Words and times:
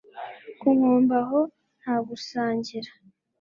ku 0.59 0.67
nkombe 0.77 1.15
aho 1.23 1.39
nta 1.81 1.95
gusangira 2.07 2.89